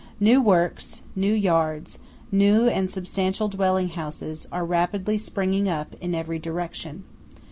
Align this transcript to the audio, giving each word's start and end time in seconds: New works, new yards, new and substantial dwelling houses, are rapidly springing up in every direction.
New 0.19 0.41
works, 0.41 1.03
new 1.15 1.31
yards, 1.31 1.99
new 2.31 2.67
and 2.67 2.89
substantial 2.89 3.47
dwelling 3.47 3.89
houses, 3.89 4.47
are 4.51 4.65
rapidly 4.65 5.15
springing 5.15 5.69
up 5.69 5.93
in 6.01 6.15
every 6.15 6.39
direction. 6.39 7.03